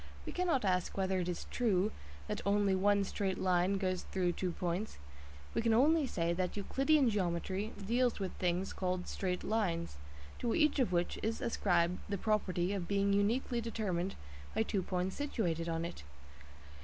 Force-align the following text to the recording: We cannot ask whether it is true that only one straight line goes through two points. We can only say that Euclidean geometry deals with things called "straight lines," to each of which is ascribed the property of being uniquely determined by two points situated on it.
We 0.25 0.31
cannot 0.33 0.65
ask 0.65 0.97
whether 0.97 1.19
it 1.19 1.29
is 1.29 1.45
true 1.51 1.91
that 2.27 2.41
only 2.43 2.73
one 2.73 3.03
straight 3.03 3.37
line 3.37 3.77
goes 3.77 4.01
through 4.01 4.31
two 4.31 4.51
points. 4.51 4.97
We 5.53 5.61
can 5.61 5.75
only 5.75 6.07
say 6.07 6.33
that 6.33 6.57
Euclidean 6.57 7.07
geometry 7.11 7.71
deals 7.85 8.19
with 8.19 8.31
things 8.39 8.73
called 8.73 9.07
"straight 9.07 9.43
lines," 9.43 9.97
to 10.39 10.55
each 10.55 10.79
of 10.79 10.91
which 10.91 11.19
is 11.21 11.39
ascribed 11.39 11.99
the 12.09 12.17
property 12.17 12.73
of 12.73 12.87
being 12.87 13.13
uniquely 13.13 13.61
determined 13.61 14.15
by 14.55 14.63
two 14.63 14.81
points 14.81 15.15
situated 15.17 15.69
on 15.69 15.85
it. 15.85 16.01